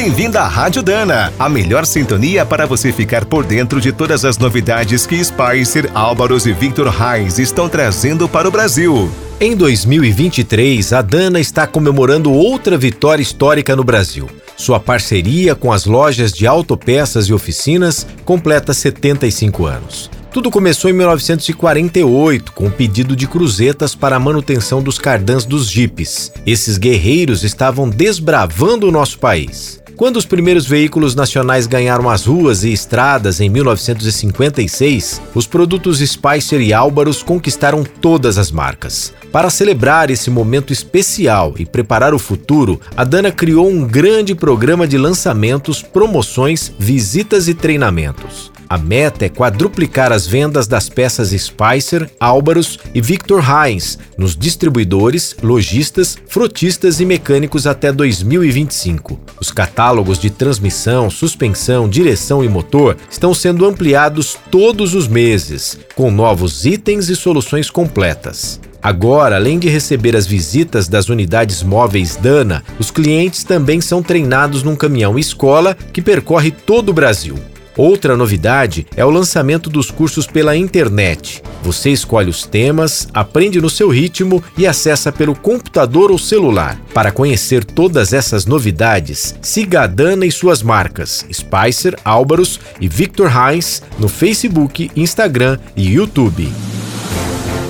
Bem-vindo 0.00 0.38
à 0.38 0.46
Rádio 0.46 0.80
Dana, 0.80 1.32
a 1.36 1.48
melhor 1.48 1.84
sintonia 1.84 2.46
para 2.46 2.66
você 2.66 2.92
ficar 2.92 3.24
por 3.24 3.44
dentro 3.44 3.80
de 3.80 3.90
todas 3.90 4.24
as 4.24 4.38
novidades 4.38 5.04
que 5.04 5.22
Spicer, 5.22 5.90
Álvaros 5.92 6.46
e 6.46 6.52
Victor 6.52 6.86
Reis 6.86 7.40
estão 7.40 7.68
trazendo 7.68 8.28
para 8.28 8.46
o 8.46 8.50
Brasil. 8.52 9.10
Em 9.40 9.56
2023, 9.56 10.92
a 10.92 11.02
Dana 11.02 11.40
está 11.40 11.66
comemorando 11.66 12.32
outra 12.32 12.78
vitória 12.78 13.20
histórica 13.20 13.74
no 13.74 13.82
Brasil. 13.82 14.30
Sua 14.56 14.78
parceria 14.78 15.56
com 15.56 15.72
as 15.72 15.84
lojas 15.84 16.32
de 16.32 16.46
autopeças 16.46 17.26
e 17.26 17.34
oficinas 17.34 18.06
completa 18.24 18.72
75 18.72 19.66
anos. 19.66 20.08
Tudo 20.32 20.48
começou 20.48 20.88
em 20.88 20.94
1948, 20.94 22.52
com 22.52 22.68
o 22.68 22.70
pedido 22.70 23.16
de 23.16 23.26
cruzetas 23.26 23.96
para 23.96 24.14
a 24.14 24.20
manutenção 24.20 24.80
dos 24.80 24.96
cardãs 24.96 25.44
dos 25.44 25.68
jipes. 25.68 26.30
Esses 26.46 26.78
guerreiros 26.78 27.42
estavam 27.42 27.88
desbravando 27.88 28.86
o 28.86 28.92
nosso 28.92 29.18
país. 29.18 29.80
Quando 29.98 30.16
os 30.16 30.24
primeiros 30.24 30.64
veículos 30.64 31.16
nacionais 31.16 31.66
ganharam 31.66 32.08
as 32.08 32.24
ruas 32.24 32.62
e 32.62 32.72
estradas 32.72 33.40
em 33.40 33.48
1956, 33.48 35.20
os 35.34 35.44
produtos 35.44 35.98
Spicer 35.98 36.60
e 36.60 36.72
Álvaros 36.72 37.20
conquistaram 37.20 37.82
todas 37.82 38.38
as 38.38 38.52
marcas. 38.52 39.12
Para 39.32 39.50
celebrar 39.50 40.08
esse 40.08 40.30
momento 40.30 40.72
especial 40.72 41.54
e 41.58 41.66
preparar 41.66 42.14
o 42.14 42.18
futuro, 42.18 42.80
a 42.96 43.02
Dana 43.02 43.32
criou 43.32 43.68
um 43.68 43.84
grande 43.84 44.36
programa 44.36 44.86
de 44.86 44.96
lançamentos, 44.96 45.82
promoções, 45.82 46.72
visitas 46.78 47.48
e 47.48 47.54
treinamentos. 47.54 48.52
A 48.68 48.76
meta 48.76 49.24
é 49.24 49.30
quadruplicar 49.30 50.12
as 50.12 50.26
vendas 50.26 50.66
das 50.66 50.90
peças 50.90 51.30
Spicer, 51.30 52.10
Álvaros 52.20 52.78
e 52.94 53.00
Victor 53.00 53.42
Heinz 53.42 53.98
nos 54.18 54.36
distribuidores, 54.36 55.34
lojistas, 55.42 56.18
frotistas 56.26 57.00
e 57.00 57.06
mecânicos 57.06 57.66
até 57.66 57.90
2025. 57.90 59.18
Os 59.40 59.50
catálogos 59.50 60.18
de 60.18 60.28
transmissão, 60.28 61.08
suspensão, 61.08 61.88
direção 61.88 62.44
e 62.44 62.48
motor 62.48 62.94
estão 63.10 63.32
sendo 63.32 63.64
ampliados 63.64 64.36
todos 64.50 64.94
os 64.94 65.08
meses, 65.08 65.78
com 65.94 66.10
novos 66.10 66.66
itens 66.66 67.08
e 67.08 67.16
soluções 67.16 67.70
completas. 67.70 68.60
Agora, 68.82 69.36
além 69.36 69.58
de 69.58 69.68
receber 69.70 70.14
as 70.14 70.26
visitas 70.26 70.88
das 70.88 71.08
unidades 71.08 71.62
móveis 71.62 72.16
Dana, 72.16 72.62
os 72.78 72.90
clientes 72.90 73.44
também 73.44 73.80
são 73.80 74.02
treinados 74.02 74.62
num 74.62 74.76
caminhão 74.76 75.18
escola 75.18 75.74
que 75.74 76.02
percorre 76.02 76.50
todo 76.50 76.90
o 76.90 76.92
Brasil. 76.92 77.34
Outra 77.78 78.16
novidade 78.16 78.88
é 78.96 79.04
o 79.04 79.10
lançamento 79.10 79.70
dos 79.70 79.88
cursos 79.88 80.26
pela 80.26 80.56
internet. 80.56 81.40
Você 81.62 81.90
escolhe 81.90 82.28
os 82.28 82.44
temas, 82.44 83.06
aprende 83.14 83.60
no 83.60 83.70
seu 83.70 83.88
ritmo 83.88 84.42
e 84.56 84.66
acessa 84.66 85.12
pelo 85.12 85.32
computador 85.32 86.10
ou 86.10 86.18
celular. 86.18 86.76
Para 86.92 87.12
conhecer 87.12 87.64
todas 87.64 88.12
essas 88.12 88.46
novidades, 88.46 89.36
siga 89.40 89.82
a 89.82 89.86
Dana 89.86 90.26
e 90.26 90.32
suas 90.32 90.60
marcas 90.60 91.24
Spicer, 91.32 91.96
Álvaros 92.04 92.58
e 92.80 92.88
Victor 92.88 93.30
Heinz 93.30 93.80
no 93.96 94.08
Facebook, 94.08 94.90
Instagram 94.96 95.56
e 95.76 95.94
YouTube. 95.94 96.50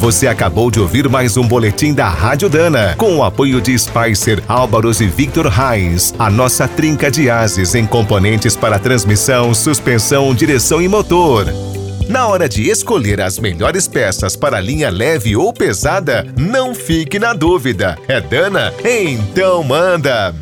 Você 0.00 0.26
acabou 0.26 0.70
de 0.70 0.80
ouvir 0.80 1.10
mais 1.10 1.36
um 1.36 1.46
boletim 1.46 1.92
da 1.92 2.08
Rádio 2.08 2.48
Dana, 2.48 2.94
com 2.96 3.18
o 3.18 3.22
apoio 3.22 3.60
de 3.60 3.78
Spicer, 3.78 4.42
Álvaros 4.48 4.98
e 5.02 5.06
Victor 5.06 5.46
Reis, 5.46 6.14
a 6.18 6.30
nossa 6.30 6.66
trinca 6.66 7.10
de 7.10 7.28
ases 7.28 7.74
em 7.74 7.86
componentes 7.86 8.56
para 8.56 8.78
transmissão, 8.78 9.52
suspensão, 9.52 10.34
direção 10.34 10.80
e 10.80 10.88
motor. 10.88 11.44
Na 12.08 12.26
hora 12.28 12.48
de 12.48 12.70
escolher 12.70 13.20
as 13.20 13.38
melhores 13.38 13.86
peças 13.86 14.34
para 14.36 14.58
linha 14.58 14.88
leve 14.88 15.36
ou 15.36 15.52
pesada, 15.52 16.26
não 16.34 16.74
fique 16.74 17.18
na 17.18 17.34
dúvida. 17.34 17.98
É 18.08 18.22
Dana? 18.22 18.72
Então 18.82 19.62
manda! 19.62 20.34